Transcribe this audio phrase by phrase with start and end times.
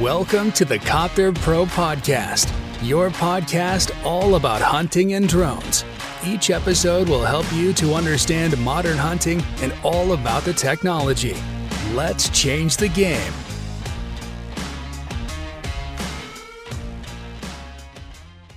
[0.00, 2.50] Welcome to the Copter Pro Podcast,
[2.80, 5.84] your podcast all about hunting and drones.
[6.26, 11.36] Each episode will help you to understand modern hunting and all about the technology.
[11.92, 13.34] Let's change the game.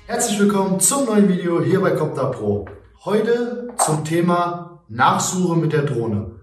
[0.08, 2.66] Herzlich willkommen zum neuen Video hier bei Copter Pro.
[3.04, 6.35] Heute zum Thema Nachsuche mit der Drohne.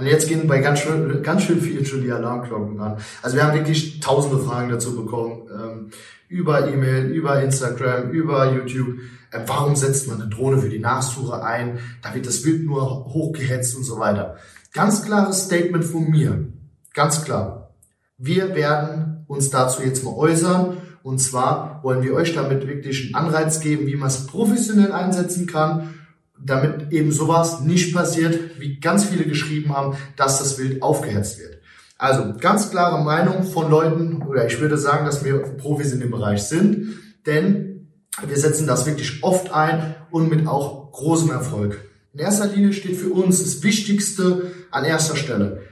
[0.00, 2.96] Und jetzt gehen bei ganz schön, ganz schön vielen schon die Alarmglocken an.
[3.20, 5.42] Also wir haben wirklich tausende Fragen dazu bekommen.
[5.52, 5.90] Ähm,
[6.26, 9.00] über E-Mail, über Instagram, über YouTube.
[9.30, 11.80] Äh, warum setzt man eine Drohne für die Nachsuche ein?
[12.00, 14.36] Da wird das Bild nur hochgehetzt und so weiter.
[14.72, 16.46] Ganz klares Statement von mir.
[16.94, 17.74] Ganz klar.
[18.16, 20.78] Wir werden uns dazu jetzt mal äußern.
[21.02, 25.46] Und zwar wollen wir euch damit wirklich einen Anreiz geben, wie man es professionell einsetzen
[25.46, 25.99] kann
[26.44, 31.58] damit eben sowas nicht passiert, wie ganz viele geschrieben haben, dass das Wild aufgehetzt wird.
[31.98, 36.10] Also ganz klare Meinung von Leuten, oder ich würde sagen, dass wir Profis in dem
[36.10, 36.94] Bereich sind,
[37.26, 37.88] denn
[38.26, 41.78] wir setzen das wirklich oft ein und mit auch großem Erfolg.
[42.12, 45.62] In erster Linie steht für uns das Wichtigste an erster Stelle,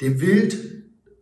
[0.00, 0.58] dem Wild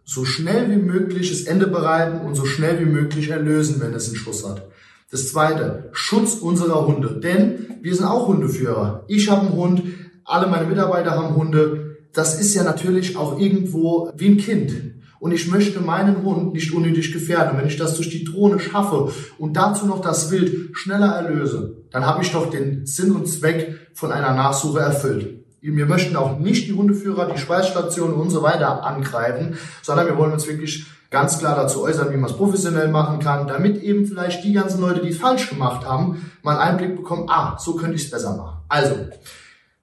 [0.05, 4.09] so schnell wie möglich das Ende bereiten und so schnell wie möglich erlösen, wenn es
[4.09, 4.69] einen Schuss hat.
[5.15, 7.20] Das zweite, Schutz unserer Hunde.
[7.23, 9.05] Denn wir sind auch Hundeführer.
[9.07, 9.83] Ich habe einen Hund,
[10.25, 11.98] alle meine Mitarbeiter haben Hunde.
[12.12, 14.73] Das ist ja natürlich auch irgendwo wie ein Kind.
[15.20, 17.57] Und ich möchte meinen Hund nicht unnötig gefährden.
[17.57, 22.05] wenn ich das durch die Drohne schaffe und dazu noch das Wild schneller erlöse, dann
[22.05, 25.44] habe ich doch den Sinn und Zweck von einer Nachsuche erfüllt.
[25.73, 30.33] Wir möchten auch nicht die Hundeführer, die Schweißstationen und so weiter angreifen, sondern wir wollen
[30.33, 34.45] uns wirklich ganz klar dazu äußern, wie man es professionell machen kann, damit eben vielleicht
[34.45, 37.97] die ganzen Leute, die es falsch gemacht haben, mal einen Einblick bekommen, ah, so könnte
[37.97, 38.59] ich es besser machen.
[38.69, 38.95] Also,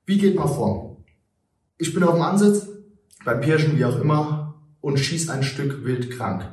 [0.05, 0.97] wie geht man vor?
[1.79, 2.67] Ich bin auf dem Ansitz,
[3.25, 6.47] beim Pirschen, wie auch immer, und schieße ein Stück wild krank.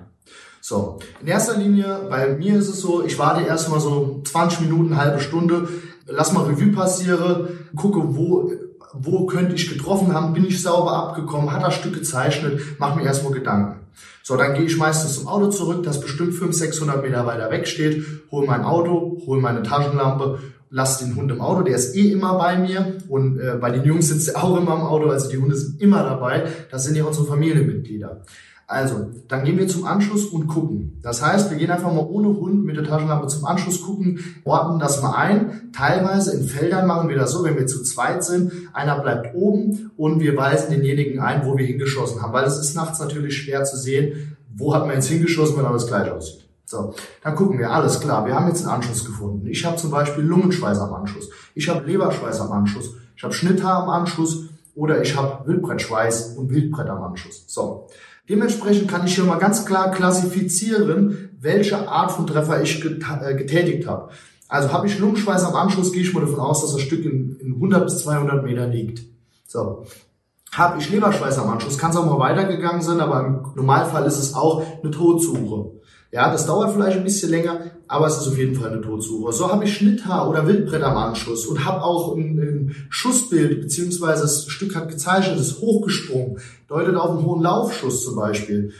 [0.63, 4.97] So, in erster Linie, bei mir ist es so, ich warte erstmal so 20 Minuten,
[4.97, 5.69] halbe Stunde,
[6.07, 8.51] lass mal Revue passieren, gucke, wo
[8.93, 13.05] wo könnte ich getroffen haben, bin ich sauber abgekommen, hat das Stück gezeichnet, mach mir
[13.05, 13.81] erstmal Gedanken.
[14.23, 17.67] So, dann gehe ich meistens zum Auto zurück, das bestimmt 500, 600 Meter weiter weg
[17.67, 20.39] steht, hole mein Auto, hole meine Taschenlampe,
[20.71, 22.99] lass den Hund im Auto, der ist eh immer bei mir.
[23.09, 25.81] Und äh, bei den Jungs sitzt er auch immer im Auto, also die Hunde sind
[25.81, 28.23] immer dabei, das sind ja unsere Familienmitglieder.
[28.71, 31.01] Also, dann gehen wir zum Anschluss und gucken.
[31.03, 34.79] Das heißt, wir gehen einfach mal ohne Hund mit der Taschenlampe zum Anschluss gucken, ordnen
[34.79, 35.73] das mal ein.
[35.75, 39.91] Teilweise in Feldern machen wir das so, wenn wir zu zweit sind, einer bleibt oben
[39.97, 42.35] und wir weisen denjenigen ein, wo wir hingeschossen haben.
[42.35, 45.87] Weil es ist nachts natürlich schwer zu sehen, wo hat man jetzt hingeschossen, wenn alles
[45.87, 46.47] gleich aussieht.
[46.67, 46.93] So,
[47.25, 49.47] dann gucken wir, alles klar, wir haben jetzt einen Anschluss gefunden.
[49.47, 53.85] Ich habe zum Beispiel Lungenschweiß am Anschluss, ich habe Leberschweiß am Anschluss, ich habe Schnitthaar
[53.85, 57.45] am Anschluss oder ich habe Wildbrettschweiß und Wildbrett am Anschluss.
[57.47, 57.89] So,
[58.29, 63.87] Dementsprechend kann ich hier mal ganz klar klassifizieren, welche Art von Treffer ich äh, getätigt
[63.87, 64.11] habe.
[64.49, 67.37] Also habe ich Lungenschweiß am Anschluss, gehe ich mal davon aus, dass das Stück in,
[67.41, 69.03] in 100 bis 200 Meter liegt.
[69.47, 69.85] So.
[70.53, 74.19] Habe ich Leberschweiß am Anschluss, kann es auch mal weitergegangen sein, aber im Normalfall ist
[74.19, 75.78] es auch eine Todsuche.
[76.11, 79.31] Ja, das dauert vielleicht ein bisschen länger, aber es ist auf jeden Fall eine Todsuche.
[79.33, 84.23] So habe ich Schnitthaar oder Wildbrett am Anschluss und habe auch ein, ein, Schussbild, beziehungsweise
[84.23, 88.73] das Stück hat gezeichnet, ist hochgesprungen, deutet auf einen hohen Laufschuss zum Beispiel.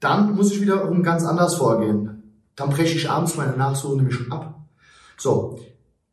[0.00, 2.22] Dann muss ich wiederum ganz anders vorgehen.
[2.56, 4.58] Dann breche ich abends meine Nachsuche nämlich schon ab.
[5.16, 5.60] So,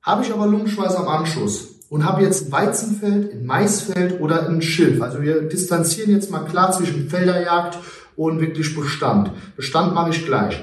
[0.04, 4.62] habe ich aber Lungenschweiß am Anschluss und habe jetzt ein Weizenfeld, ein Maisfeld oder ein
[4.62, 5.02] Schilf.
[5.02, 7.80] Also wir distanzieren jetzt mal klar zwischen Felderjagd
[8.20, 9.32] und wirklich Bestand.
[9.56, 10.62] Bestand mache ich gleich.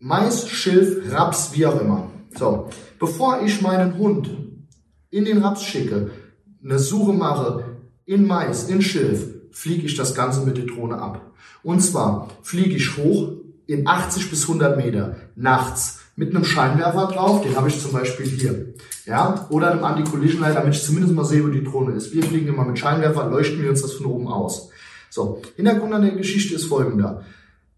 [0.00, 2.10] Mais, Schilf, Raps, wie auch immer.
[2.36, 2.68] So,
[2.98, 4.28] bevor ich meinen Hund
[5.08, 6.10] in den Raps schicke,
[6.62, 7.64] eine Suche mache
[8.04, 11.32] in Mais, in Schilf, fliege ich das Ganze mit der Drohne ab.
[11.62, 13.32] Und zwar fliege ich hoch
[13.66, 18.26] in 80 bis 100 Meter nachts mit einem Scheinwerfer drauf, den habe ich zum Beispiel
[18.26, 18.74] hier,
[19.06, 22.12] ja, oder einem Anti-Collision Light, damit ich zumindest mal sehe, wo die Drohne ist.
[22.12, 24.68] Wir fliegen immer mit Scheinwerfer, leuchten wir uns das von oben aus.
[25.10, 27.24] So, Hintergrund an der Geschichte ist folgender.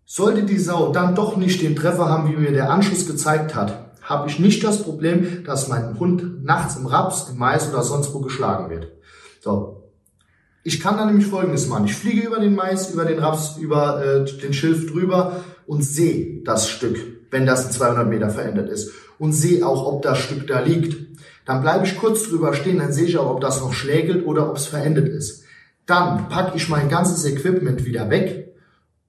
[0.04, 3.92] Sollte die Sau dann doch nicht den Treffer haben, wie mir der Anschluss gezeigt hat,
[4.02, 8.12] habe ich nicht das Problem, dass mein Hund nachts im Raps, im Mais oder sonst
[8.12, 8.88] wo geschlagen wird.
[9.40, 9.76] So.
[10.62, 11.86] Ich kann dann nämlich Folgendes machen.
[11.86, 16.42] Ich fliege über den Mais, über den Raps, über äh, den Schilf drüber und sehe
[16.44, 16.98] das Stück,
[17.30, 18.90] wenn das in 200 Meter verändert ist.
[19.18, 20.96] Und sehe auch, ob das Stück da liegt.
[21.46, 24.50] Dann bleibe ich kurz drüber stehen, dann sehe ich auch, ob das noch schlägelt oder
[24.50, 25.39] ob es verendet ist.
[25.90, 28.54] Dann packe ich mein ganzes Equipment wieder weg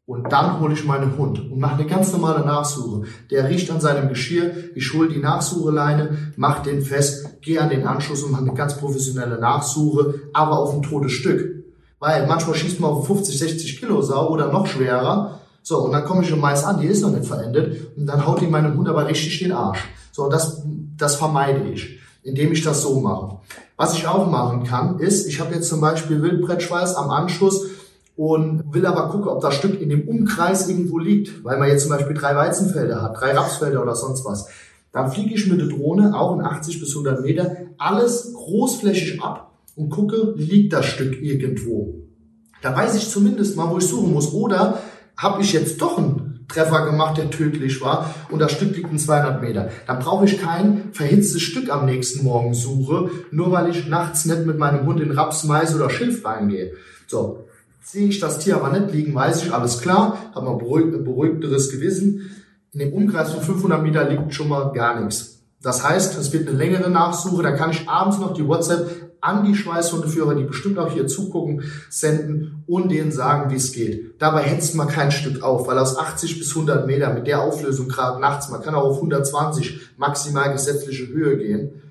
[0.07, 3.03] und dann hole ich meinen Hund und mache eine ganz normale Nachsuche.
[3.29, 7.85] Der riecht an seinem Geschirr, ich hole die Nachsucheleine, mache den fest, gehe an den
[7.85, 11.65] Anschluss und mache eine ganz professionelle Nachsuche, aber auf ein totes Stück.
[11.99, 16.03] Weil manchmal schießt man auf 50, 60 Kilo Sau oder noch schwerer So, und dann
[16.03, 18.75] komme ich schon Mais an, die ist noch nicht verendet, und dann haut die meinem
[18.75, 19.87] Hund aber richtig den Arsch.
[20.11, 20.63] So, das,
[20.97, 23.39] das vermeide ich, indem ich das so mache.
[23.77, 27.67] Was ich auch machen kann, ist, ich habe jetzt zum Beispiel Wildbrettschweiß am Anschluss
[28.15, 31.83] und will aber gucken, ob das Stück in dem Umkreis irgendwo liegt, weil man jetzt
[31.83, 34.47] zum Beispiel drei Weizenfelder hat, drei Rapsfelder oder sonst was.
[34.91, 39.51] Dann fliege ich mit der Drohne auch in 80 bis 100 Meter alles großflächig ab
[39.75, 41.95] und gucke, liegt das Stück irgendwo.
[42.61, 44.33] Da weiß ich zumindest mal, wo ich suchen muss.
[44.33, 44.79] Oder
[45.17, 48.99] habe ich jetzt doch einen Treffer gemacht, der tödlich war und das Stück liegt in
[48.99, 49.69] 200 Meter.
[49.87, 54.45] Dann brauche ich kein verhitztes Stück am nächsten Morgen suche, nur weil ich nachts nicht
[54.45, 56.73] mit meinem Hund in Raps, Mais oder Schilf reingehe.
[57.07, 57.45] So,
[57.83, 60.57] sehe ich das Tier aber nicht liegen, weiß ich, alles klar, habe ein
[61.03, 62.31] beruhigteres Gewissen.
[62.73, 65.39] In dem Umkreis von 500 Meter liegt schon mal gar nichts.
[65.61, 69.45] Das heißt, es wird eine längere Nachsuche, da kann ich abends noch die WhatsApp an
[69.45, 74.15] die Schweißhundeführer, die bestimmt auch hier zugucken, senden und denen sagen, wie es geht.
[74.19, 77.87] Dabei hetzt man kein Stück auf, weil aus 80 bis 100 Meter mit der Auflösung
[77.87, 81.81] gerade nachts, man kann auch auf 120 maximal gesetzliche Höhe gehen,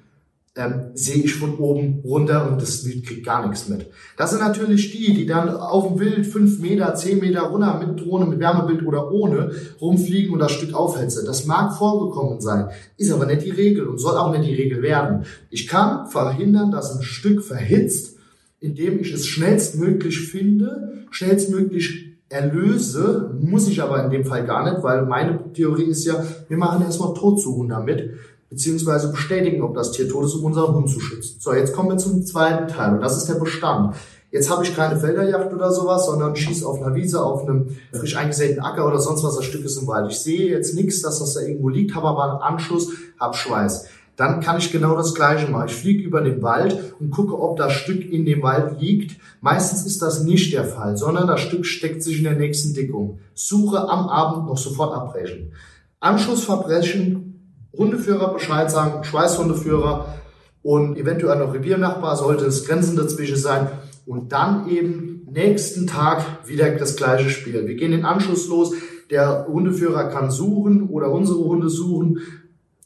[0.61, 3.87] ähm, sehe ich von oben runter und das Wild kriegt gar nichts mit.
[4.17, 7.99] Das sind natürlich die, die dann auf dem Wild fünf Meter, zehn Meter runter mit
[7.99, 11.25] Drohne, mit Wärmebild oder ohne rumfliegen und das Stück aufhetzen.
[11.25, 12.69] Das mag vorgekommen sein,
[12.99, 15.25] ist aber nicht die Regel und soll auch nicht die Regel werden.
[15.49, 18.19] Ich kann verhindern, dass ein Stück verhitzt,
[18.61, 24.83] indem ich es schnellstmöglich finde, schnellstmöglich erlöse, muss ich aber in dem Fall gar nicht,
[24.85, 28.11] weil meine Theorie ist ja, wir machen erstmal Totsuchen damit
[28.51, 31.37] beziehungsweise bestätigen, ob das Tier tot ist, um unseren Hund zu schützen.
[31.41, 33.95] So, jetzt kommen wir zum zweiten Teil und das ist der Bestand.
[34.33, 38.17] Jetzt habe ich keine Felderjagd oder sowas, sondern schieße auf einer Wiese, auf einem frisch
[38.17, 40.11] eingesäten Acker oder sonst was, das Stück ist im Wald.
[40.11, 43.87] Ich sehe jetzt nichts, dass das da irgendwo liegt, habe aber einen Anschluss, habe Schweiß.
[44.17, 45.69] Dann kann ich genau das Gleiche machen.
[45.69, 49.19] Ich fliege über den Wald und gucke, ob das Stück in dem Wald liegt.
[49.41, 53.19] Meistens ist das nicht der Fall, sondern das Stück steckt sich in der nächsten Dickung.
[53.35, 55.53] Suche am Abend noch sofort abbrechen.
[56.01, 57.30] Anschlussverbrechen
[57.77, 60.15] Hundeführer Bescheid sagen, Schweißhundeführer
[60.63, 63.69] und eventuell noch Reviernachbar sollte es Grenzen dazwischen sein
[64.07, 67.67] und dann eben nächsten Tag wieder das gleiche Spiel.
[67.67, 68.73] Wir gehen den Anschluss los,
[69.11, 72.21] der Hundeführer kann suchen oder unsere Hunde suchen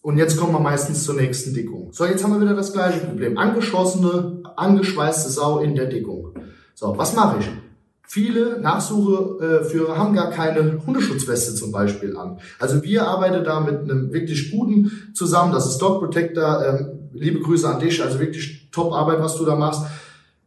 [0.03, 1.89] und jetzt kommen wir meistens zur nächsten Dickung.
[1.93, 3.39] So, jetzt haben wir wieder das gleiche Problem.
[3.39, 6.35] Angeschossene, angeschweißte Sau in der Dickung.
[6.75, 7.49] So, was mache ich?
[8.07, 12.39] Viele Nachsucheführer haben gar keine Hundeschutzweste zum Beispiel an.
[12.59, 15.53] Also wir arbeiten da mit einem wirklich guten zusammen.
[15.53, 16.65] Das ist Dog Protector.
[16.65, 18.03] Ähm, liebe Grüße an dich.
[18.03, 19.83] Also wirklich top Arbeit, was du da machst.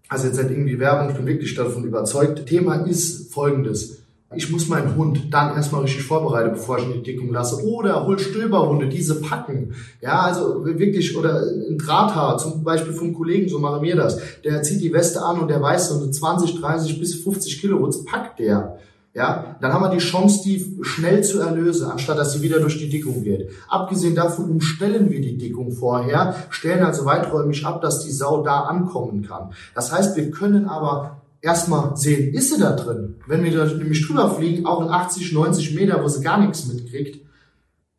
[0.07, 1.09] Also jetzt nicht irgendwie Werbung.
[1.09, 2.45] Ich bin wirklich davon überzeugt.
[2.45, 3.98] Thema ist folgendes.
[4.35, 7.63] Ich muss meinen Hund dann erstmal richtig vorbereiten, bevor ich ihn in die Dickung lasse.
[7.65, 9.74] Oder hol Stöberhunde, diese packen.
[10.01, 14.19] Ja, also wirklich, oder ein Drahthaar, zum Beispiel vom Kollegen, so mache mir das.
[14.44, 18.39] Der zieht die Weste an und der weiß, so 20, 30 bis 50 Kilo, packt
[18.39, 18.77] der.
[19.13, 22.77] Ja, dann haben wir die Chance, die schnell zu erlösen, anstatt dass sie wieder durch
[22.77, 23.50] die Dickung geht.
[23.68, 28.62] Abgesehen davon umstellen wir die Dickung vorher, stellen also weiträumig ab, dass die Sau da
[28.65, 29.53] ankommen kann.
[29.74, 33.16] Das heißt, wir können aber erstmal sehen, ist sie da drin?
[33.28, 36.68] Wenn wir da nämlich drüber fliegen, auch in 80, 90 Meter, wo sie gar nichts
[36.68, 37.25] mitkriegt,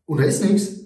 [0.06, 0.78] und da ist nichts,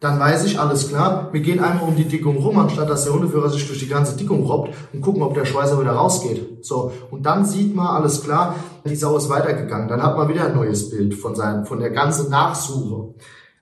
[0.00, 3.12] dann weiß ich, alles klar, wir gehen einmal um die Dickung rum, anstatt dass der
[3.12, 6.64] Hundeführer sich durch die ganze Dickung robbt und gucken, ob der Schweißer wieder rausgeht.
[6.64, 6.92] So.
[7.10, 9.86] Und dann sieht man, alles klar, die Sau ist weitergegangen.
[9.86, 13.14] Dann hat man wieder ein neues Bild von seinem, von der ganzen Nachsuche.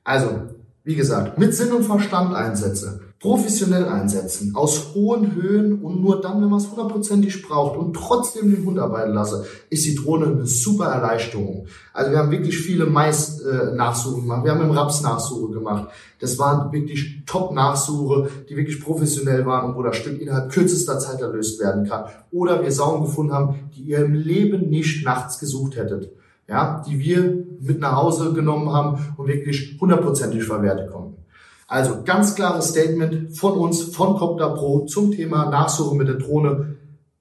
[0.03, 0.29] Also,
[0.82, 6.41] wie gesagt, mit Sinn und Verstand einsetze professionell einsetzen, aus hohen Höhen und nur dann,
[6.41, 10.46] wenn man es hundertprozentig braucht und trotzdem den Hund arbeiten lasse, ist die Drohne eine
[10.46, 11.67] super Erleichterung.
[11.93, 15.91] Also wir haben wirklich viele Mais-Nachsuchen gemacht, wir haben im Raps Nachsuche gemacht.
[16.19, 21.20] Das waren wirklich Top-Nachsuche, die wirklich professionell waren und wo das Stück innerhalb kürzester Zeit
[21.20, 22.06] erlöst werden kann.
[22.31, 26.10] Oder wir Sauen gefunden haben, die ihr im Leben nicht nachts gesucht hättet.
[26.48, 31.20] Ja, die wir mit nach Hause genommen haben und wirklich hundertprozentig verwertet konnten.
[31.70, 36.74] Also ganz klares Statement von uns, von Copter Pro zum Thema Nachsuche mit der Drohne.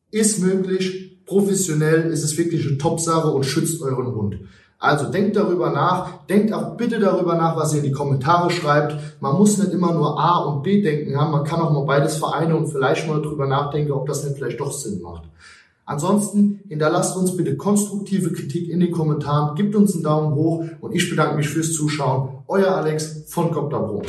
[0.09, 4.39] Ist möglich, professionell ist es wirklich eine Top-Sache und schützt euren Hund.
[4.79, 8.95] Also denkt darüber nach, denkt auch bitte darüber nach, was ihr in die Kommentare schreibt.
[9.21, 12.17] Man muss nicht immer nur A und B denken haben, man kann auch mal beides
[12.17, 15.25] vereinen und vielleicht mal darüber nachdenken, ob das nicht vielleicht doch Sinn macht.
[15.89, 20.93] Ansonsten hinterlasst uns bitte konstruktive Kritik in den Kommentaren, gebt uns einen Daumen hoch und
[20.93, 22.43] ich bedanke mich fürs Zuschauen.
[22.47, 24.03] Euer Alex von Copter Pro.